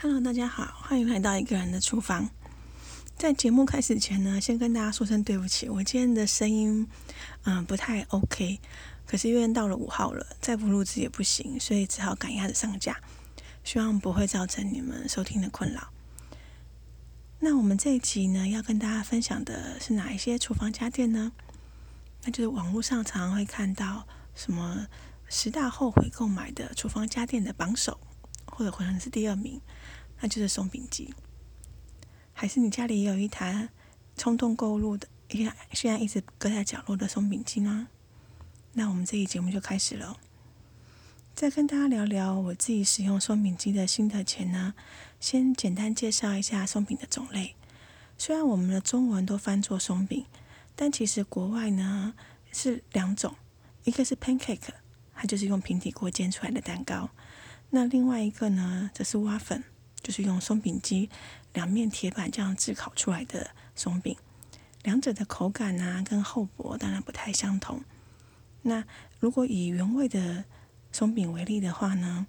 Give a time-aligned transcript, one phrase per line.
[0.00, 2.30] Hello，大家好，欢迎来到一个人的厨房。
[3.16, 6.86] 在节目开始前呢，先跟大家说声对不起，我今天的声音
[7.42, 8.60] 嗯不太 OK，
[9.04, 13.00] 可是因为到了五号了，再不录制也不行，所以只好赶鸭子上架，
[13.64, 15.88] 希望不会造成你们收听的困扰。
[17.40, 21.32] 那我们这一集呢，要跟大家分享的是哪一些厨房家电呢？
[22.22, 24.86] 那就是网络上常常会看到什么
[25.28, 27.98] 十大后悔购买的厨房家电的榜首，
[28.58, 29.60] 或者可能是第二名。
[30.20, 31.14] 那就是松饼机，
[32.32, 33.68] 还是你家里也有一台
[34.16, 37.86] 冲动购入的，现现在一直搁在角落的松饼机呢？
[38.72, 40.18] 那我们这一节目就开始了。
[41.36, 44.74] 再跟大家聊聊我自己使用松饼机的心得前呢，
[45.20, 47.54] 先简单介绍一下松饼的种类。
[48.16, 50.26] 虽然我们的中文都翻作松饼，
[50.74, 52.14] 但其实国外呢
[52.50, 53.36] 是两种，
[53.84, 54.70] 一个是 pancake，
[55.14, 57.08] 它就是用平底锅煎出来的蛋糕；
[57.70, 59.64] 那另外一个呢则是蛙粉。
[60.00, 61.10] 就是用松饼机
[61.52, 64.16] 两面铁板这样炙烤出来的松饼，
[64.84, 67.82] 两者的口感啊跟厚薄当然不太相同。
[68.62, 68.84] 那
[69.18, 70.44] 如果以原味的
[70.92, 72.28] 松饼为例的话呢，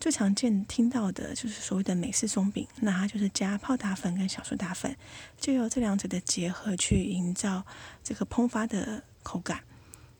[0.00, 4.94] 最常见听到的就是所谓的美式松饼，那它就是加泡打粉跟小苏打粉，
[5.38, 7.64] 就由这两者的结合去营造
[8.02, 9.62] 这个烹发的口感。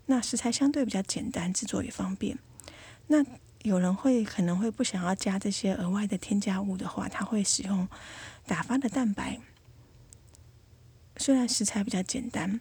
[0.07, 2.39] 那食材相对比较简单，制作也方便。
[3.09, 3.25] 那
[3.67, 7.89] 有人会可能会不想要加这些额外的添加物的话，他会使用
[8.47, 9.41] 打发的蛋白。
[11.17, 12.61] 虽然食材比较简单，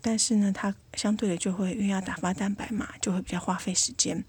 [0.00, 4.24] 但是呢，它相对的就会因为要打发蛋白嘛，就会比较花费时间。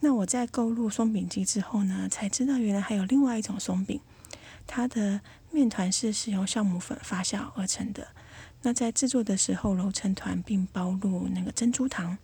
[0.00, 4.00] 那我在购入松饼机之后呢，才知道原来还有另外一种松饼，
[4.66, 8.08] 它的面团是使用酵母粉发酵而成的。
[8.62, 12.16] 那在制作的时候揉成团，并包入那个珍珠糖。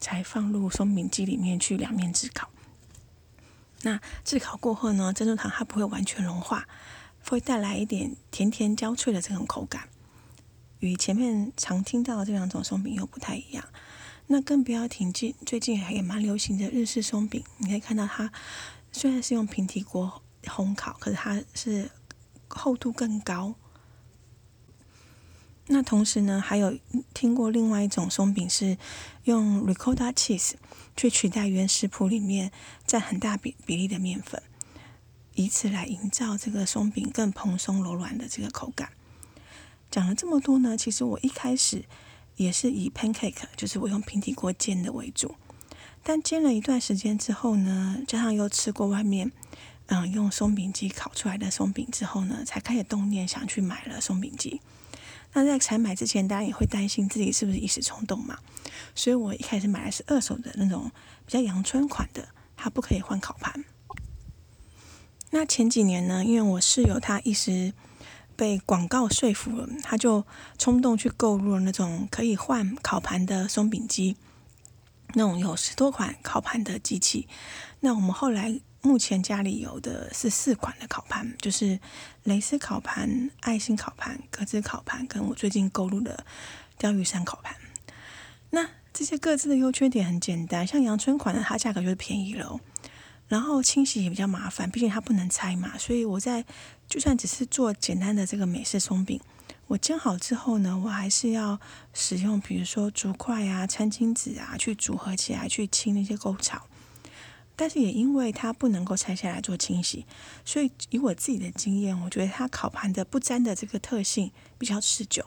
[0.00, 2.48] 才放入松饼机里面去两面炙烤。
[3.82, 6.66] 那炙烤过后呢，珍珠糖它不会完全融化，
[7.24, 9.88] 会带来一点甜甜焦脆的这种口感，
[10.80, 13.64] 与前面常听到的这两种松饼又不太一样。
[14.28, 18.32] 那更不要提近最近也蛮流行的日式松饼，你可以看到它
[18.90, 21.90] 虽然是用平底锅烘烤，可是它是
[22.48, 23.54] 厚度更高。
[25.68, 26.78] 那同时呢，还有
[27.12, 28.78] 听过另外一种松饼是
[29.24, 30.52] 用 ricotta cheese
[30.96, 32.52] 去取代原食谱里面
[32.86, 34.40] 占很大比比例的面粉，
[35.34, 38.90] 以此来营造这个松饼更蓬松柔软的这个口感。
[39.90, 41.84] 讲了这么多呢，其实我一开始
[42.36, 45.34] 也是以 pancake，就是我用平底锅煎的为主，
[46.04, 49.32] 但煎了一段时间之后呢，加上又吃过外面
[49.86, 54.60] 嗯用松饼机烤出来的松饼之后呢，才开始动念想去买了松饼机。
[55.36, 58.38] 那在采买之前，大家也会担心自己是不是一时冲动嘛，
[58.94, 60.90] 所以我一开始买的是二手的那种
[61.26, 62.26] 比较阳春款的，
[62.56, 63.62] 它不可以换烤盘。
[65.32, 67.74] 那前几年呢，因为我室友他一时
[68.34, 70.24] 被广告说服了，他就
[70.56, 74.16] 冲动去购入了那种可以换烤盘的松饼机，
[75.12, 77.28] 那种有十多款烤盘的机器。
[77.80, 78.58] 那我们后来。
[78.86, 81.80] 目前家里有的是四款的烤盘，就是
[82.22, 86.24] 蕾丝烤盘、爱心烤盘、格子烤盘，跟我最近购入的
[86.78, 87.56] 钓鱼山烤盘。
[88.50, 92.60] 那这些各自的优缺点很简单，像阳春款的，它价格就是便宜了，
[93.26, 95.76] 然后清洗也比较麻烦，毕竟它不能拆嘛。
[95.76, 96.44] 所以我在
[96.88, 99.20] 就算只是做简单的这个美式松饼，
[99.66, 101.58] 我煎好之后呢，我还是要
[101.92, 106.68] 使用比如说竹筷啊、餐巾纸啊去组合起来去清那些沟槽。
[107.56, 110.04] 但是也因为它不能够拆下来做清洗，
[110.44, 115.24] 所以以我自己的经验，我觉得它烤盘的不粘的这个特性比较持久。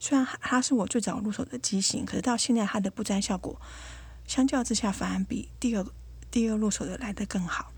[0.00, 3.60] 虽然它是我最早入手的机型，可是到现在它的不粘效果，
[4.26, 5.86] 相较之下反而比第二
[6.30, 7.70] 第二入手的来得更好。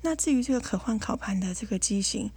[0.00, 2.30] 那至于这个可换烤盘的这个机型，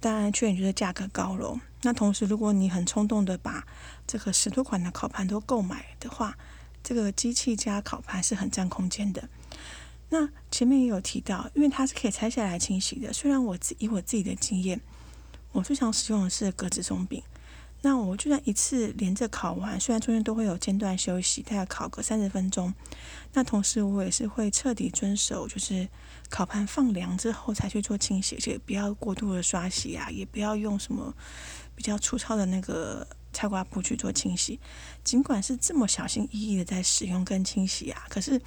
[0.00, 1.58] 当然缺点就是价格高了。
[1.80, 3.66] 那同时，如果你很冲动的把
[4.06, 6.36] 这个十多款的烤盘都购买的话，
[6.82, 9.28] 这个机器加烤盘是很占空间的。
[10.10, 13.12] 那前面也有提到，因为它是可以拆下来清洗的。
[13.12, 14.80] 虽然我以我自己的经验，
[15.52, 17.22] 我最常使用的是格子松饼。
[17.82, 22.72] 那我就算一次连着烤完，虽然中间都会有间断休息，大概烤个三十分钟。
[23.32, 25.88] 那同时我也是会彻底遵守，就是
[26.30, 31.14] 烤盘放凉之后才去做清洗，且不要过度的刷洗啊，也不要用什么
[31.74, 33.06] 比较粗糙的那个。
[33.34, 34.58] 菜瓜布去做清洗，
[35.02, 38.40] 尽管是这么小心翼翼的在使用跟清洗啊，可是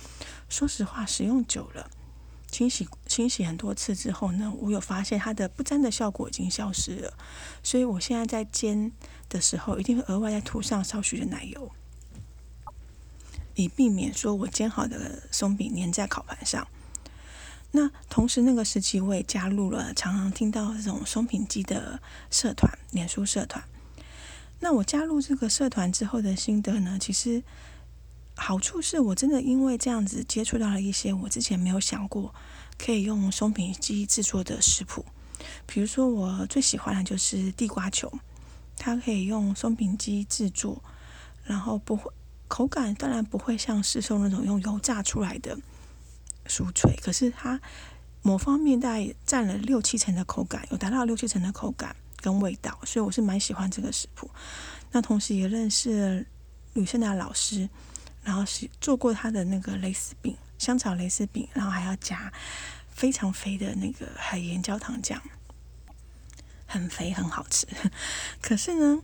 [0.49, 1.91] 说实话，使用久了，
[2.49, 7.13] 清洗清洗很多次之后呢，我有发现它的不粘的效果已经消失了。
[7.61, 8.91] 所以我现在在煎
[9.27, 11.71] 的时候，一定会额外再涂上少许的奶油，
[13.55, 16.67] 以避免说我煎好的松饼粘在烤盘上。
[17.71, 21.99] 那同时那个时期我也加入了常常听到这种松饼机的
[22.31, 23.61] 社团，脸书社团。
[24.59, 27.43] 那我加入这个社团之后的心得呢，其实
[28.35, 32.33] 好处是我真的因为这样子接触到了一些我之前没有想过
[32.77, 35.05] 可以用松饼机制作的食谱。
[35.65, 38.11] 比如说我最喜欢的就是地瓜球，
[38.75, 40.81] 它可以用松饼机制作，
[41.43, 42.11] 然后不会
[42.47, 45.57] 口感当然不会像市售那种用油炸出来的
[46.47, 47.61] 酥脆，可是它
[48.23, 51.95] 某方面大概占了六七成的口感，有达到六七成的口感。
[52.27, 54.29] 跟味道，所以我是蛮喜欢这个食谱。
[54.91, 56.27] 那同时也认识
[56.73, 57.69] 吕胜达老师，
[58.21, 62.29] 然后是做过他的那个蕾丝饼，香草蕾丝饼，然后还要加
[62.89, 65.21] 非常肥的那个海盐焦糖酱，
[66.65, 67.65] 很肥很好吃。
[68.43, 69.01] 可是呢，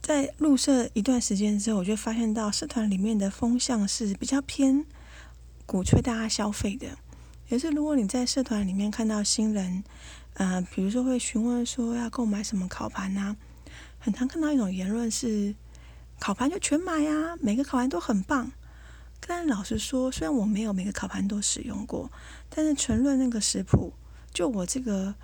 [0.00, 4.86] 在入社一段时间之后，我就发现到社团里面的风向是比较偏
[5.66, 6.86] 鼓吹大家消费的，
[7.48, 9.82] 也是如果你在社团里面看到新人。
[10.34, 13.36] 呃，比如说会询问说要购买什么烤盘呐，
[13.98, 15.54] 很常看到一种言论是
[16.18, 18.50] 烤盘就全买呀，每个烤盘都很棒。
[19.20, 22.10] 但老实说，虽然我没有每个烤盘都使用过，
[22.48, 23.92] 但是纯论那个食谱，
[24.32, 25.14] 就我这个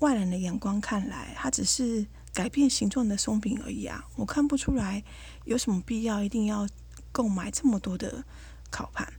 [0.00, 5.02] 外人的眼光看来，它只是改变形状的松饼而已啊，我看不出来
[5.46, 6.68] 有什么必要一定要
[7.10, 8.24] 购买这么多的
[8.70, 9.10] 烤盘。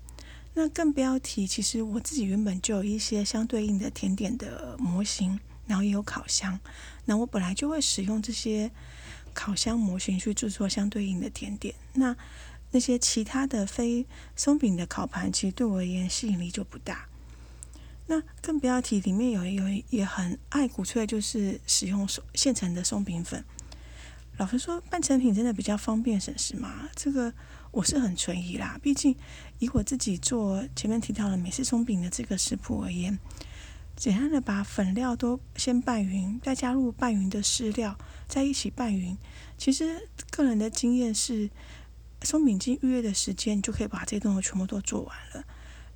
[0.56, 6.60] 那更不要提，其实我自己原本就有一些相对应的甜点的模型，然后也有烤箱。
[7.06, 8.70] 那我本来就会使用这些
[9.34, 11.76] 烤箱模型去制作相对应的甜点。
[11.94, 12.16] 那
[12.72, 14.06] 那些其他的非
[14.36, 17.08] 松饼的烤盘，其实对我而言吸引力就不大。
[18.08, 23.46] 那更不要提，里面有有也很爱鼓吹，就是使用现成的松饼粉。
[24.38, 26.90] 老实说，半成品真的比较方便省时嘛？
[26.96, 27.34] 这个。
[27.72, 29.16] 我是很存疑啦，毕竟
[29.60, 33.20] 以我自己做前面提到的美式松饼的这个食谱而言，
[33.96, 39.16] 简单的把粉料都先拌匀，再加入拌匀的湿料，在一起拌匀。
[39.58, 41.50] 其实个人的经验是，
[42.24, 45.46] 松饼机预约的时间，你就可以把这些东西全部都做完了。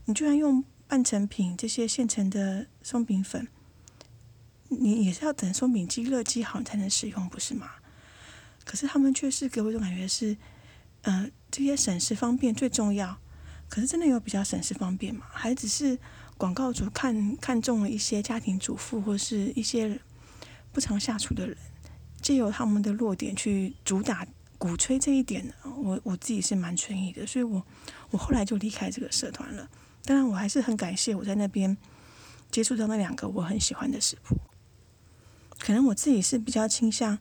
[0.06, 3.48] 你居然用半成品这些现成的松饼粉，
[4.68, 7.72] 你也是要等松饼机热机好才能使用，不是吗？
[8.64, 10.38] 可是他们却是给我一种感觉是，
[11.04, 11.30] 呃。
[11.56, 13.16] 这些省时方便最重要，
[13.70, 15.28] 可是真的有比较省时方便吗？
[15.32, 16.00] 还只是
[16.36, 20.00] 广告主看看中了一些家庭主妇或是一些
[20.72, 21.56] 不常下厨的人，
[22.20, 24.26] 借由他们的弱点去主打
[24.58, 25.54] 鼓吹这一点呢？
[25.78, 27.64] 我我自己是蛮存疑的，所以我
[28.10, 29.70] 我后来就离开这个社团了。
[30.06, 31.78] 当然，我还是很感谢我在那边
[32.50, 34.36] 接触到那两个我很喜欢的食谱。
[35.60, 37.20] 可能我自己是比较倾向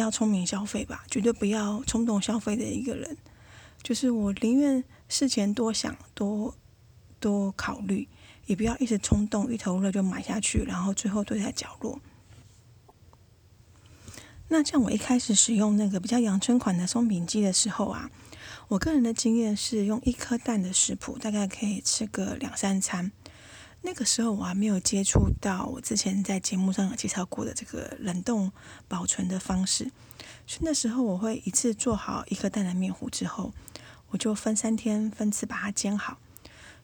[0.00, 3.16] 要聪明消费吧，绝对不要冲动消费的一个人。
[3.82, 6.54] 就是我宁愿事前多想、多
[7.20, 8.08] 多考虑，
[8.46, 12.00] 也不要一时冲动、一头热就买下去，然后最后堆在角落。
[14.48, 18.10] 那像我一开始使用那个比较阳春款的松饼机的时候啊，
[18.68, 23.10] 我个人的经验是用一颗蛋的食谱，大概可以吃个两三餐。
[23.86, 28.50] 那个时候我还没有接触到我之前在节目上有介绍过的这个冷冻
[28.88, 29.84] 保存的方式，
[30.44, 33.54] 所以那时候我会一次做好一颗蛋的面糊之后。
[34.10, 36.18] 我就分三天分次把它煎好，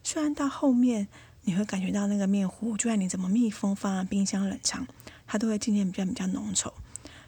[0.01, 1.07] 虽然到后面
[1.41, 4.87] 你会感觉到那个面糊，就算你怎么密封放在冰箱冷藏，
[5.27, 6.71] 它都会渐渐比较比较浓稠。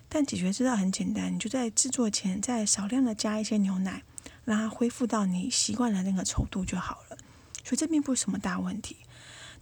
[0.08, 4.04] 但解决之道很简单，你就在制作前再少量的加一些牛奶，
[4.46, 7.18] 让它恢复到你习惯的那个稠度就好了。
[7.64, 8.98] 所以这并不是什么大问题。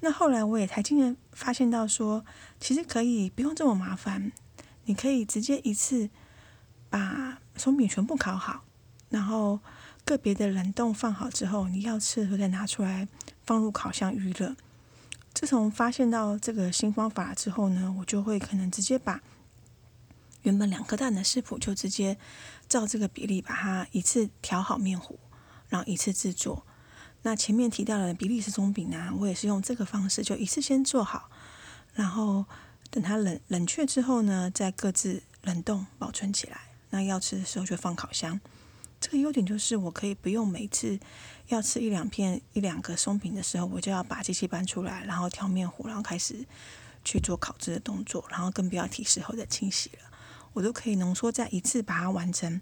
[0.03, 2.24] 那后来我也才渐渐发现到说，
[2.60, 4.31] 其实可以不用这么麻烦，
[4.83, 6.10] 你可以直接一次
[6.89, 8.63] 把松饼全部烤好，
[9.10, 9.60] 然后。
[10.05, 13.07] 个别的冷冻放好之后，你要吃的时候再拿出来
[13.45, 14.53] 放入烤箱预热。
[15.33, 19.22] 自从发现到这个新方法之后呢，我就会可能直接把
[20.41, 22.17] 原本两颗蛋的食谱就直接
[22.67, 25.17] 照这个比例把它一次调好面糊，
[25.69, 26.65] 然后一次制作。
[27.24, 31.30] 那前面提到的比利时松饼呢，我也是用这个方式，就一次先做好，
[31.94, 32.46] 然后
[32.89, 36.60] 等它冷冷却之后呢，再各自冷冻保存起来。
[36.92, 38.39] 那要吃的时候就放烤箱。
[39.00, 41.00] 这个优点就是，我可以不用每次
[41.48, 46.46] 要吃一两片、一两个松饼的时候，我就要把机器搬出来，然后调面糊，然后开始
[47.03, 50.12] 去做烤制的动作，然后更不要提事后的清洗了。
[50.53, 52.62] 我都可以浓缩在一次把它完成。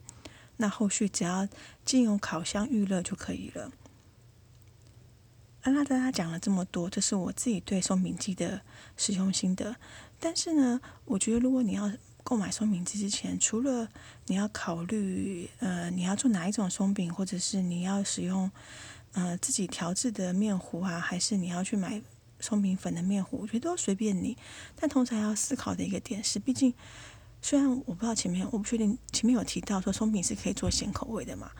[0.57, 1.47] 那后续只要
[1.83, 3.71] 进入烤箱预热就可以了。
[5.61, 8.61] 阿拉德他讲了这么多，这是我自己对松饼机的
[8.97, 9.75] 使用心得。
[10.19, 11.91] 但是呢，我觉得如果你要
[12.23, 13.87] 购买松饼机之前，除了
[14.27, 18.51] 你要考虑，呃，你要做哪一种松饼，或者是你要使用，
[19.13, 22.01] 呃，自己调制的面糊啊，还是你要去买
[22.39, 24.37] 松饼粉的面糊，我觉得都随便你。
[24.75, 26.73] 但同时还要思考的一个点是，毕竟
[27.41, 31.51] 虽然我不知道前面我不确定前面有提到说松饼是可以做咸口味的嘛，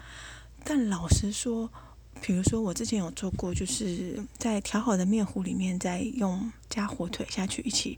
[0.64, 1.72] 但老实说，
[2.20, 7.98] 比如说我之前有做过，就是在调好的面糊里面再用加火腿下去一起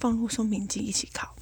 [0.00, 1.34] 放入松饼机一起烤。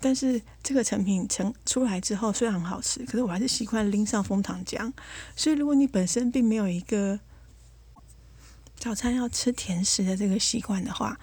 [0.00, 4.92] 但是这个成品成出来之后虽然很好吃，可是我还是习惯拎上枫糖浆。
[5.34, 7.18] 所以如果你本身并没有一个
[8.76, 11.18] 早餐要吃甜食的这个习惯的话，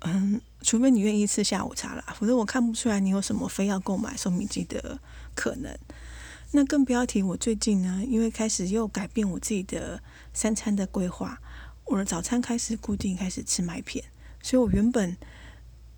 [0.00, 5.00] 嗯，除非你愿意吃下午茶啦，否则我看不出来你有什么非要购买松饼机的
[5.34, 5.74] 可能。
[6.52, 10.02] 那更不要提我最近呢，因为开始又改变我自己的
[10.32, 11.40] 三餐的规划，
[11.84, 14.04] 我的早餐开始固定开始吃麦片，
[14.42, 15.16] 所以我原本。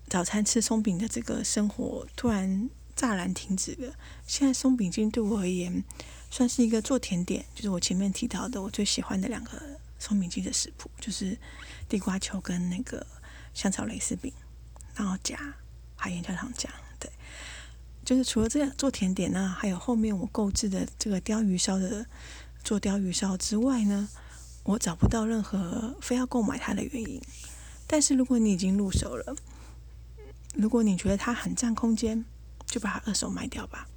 [0.09, 3.95] 早餐吃松饼的这个生活突然乍然停止了。
[4.27, 5.83] 现在松饼筋对我而言
[6.29, 9.59] 算是一个做甜点，就是我前面提到的我最喜欢的两个
[9.97, 11.35] 松饼机的食谱，就是
[11.89, 13.03] 地瓜球跟那个
[13.55, 14.31] 香草蕾丝饼，
[14.93, 15.55] 然后加
[15.95, 16.71] 海盐焦糖酱。
[16.99, 17.09] 对，
[18.05, 22.05] 就是除了这样做甜点呢，还有后面我购置的这个鲷鱼烧的
[22.63, 24.09] 做鲷鱼烧之外呢，
[24.63, 27.21] 我找不到任何非要购买它的原因。
[27.87, 29.35] 但是如果你已经入手了，
[30.55, 32.25] 如果你觉得它很占空间，
[32.65, 33.87] 就把它二手卖掉吧。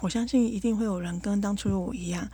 [0.00, 2.28] 我相信一定会有人跟当初的我一样，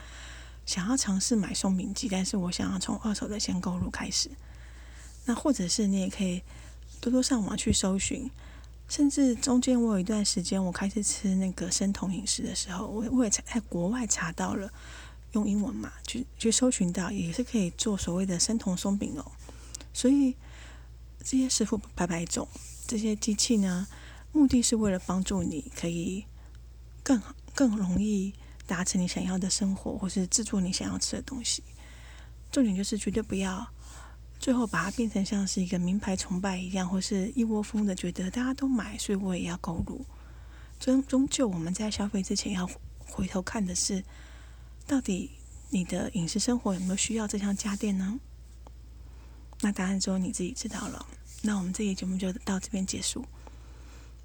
[0.67, 4.31] 想要尝试买松饼机，但是我想要从二手的先购入开始。
[5.25, 6.43] 那或者是你也可以
[7.01, 8.29] 多多上网去搜寻，
[8.93, 14.71] 甚至中间我有一段时间我开始吃那个生酮饮食的时候，我我也在国外查到了，
[15.33, 19.33] 用英文嘛，去去搜寻到也是可以做所谓的生酮松饼哦。
[19.95, 20.37] 所以
[21.25, 22.47] 这些师傅百百种。
[22.87, 23.89] 这些机器呢，
[24.31, 26.27] 目的是为了帮助你可以
[27.03, 27.19] 更
[27.55, 28.35] 更容易
[28.67, 31.63] 达成你想要的生活，或是制作你想要吃的东西。
[32.51, 33.67] 重点就是绝对不要
[34.43, 40.05] 最后把它变成像是一个名牌崇拜一样，或是一窝蜂的觉得大家都买，所以我也要购入。
[40.81, 42.69] 终终究我们在消费之前要
[42.99, 44.03] 回头看的是，
[44.85, 45.31] 到底
[45.71, 48.19] 你的饮食生活有没有需要这项家电呢？
[49.61, 51.07] 那答案只有你自己知道了。
[51.41, 53.25] 那我们这期节目就到这边结束。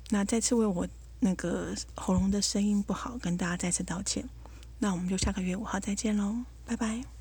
[0.10, 0.88] 那再次为我
[1.20, 4.28] 那个喉咙的声音不好，跟大家再次道歉。
[4.80, 7.17] 那我们就下个月五号再见喽，拜拜。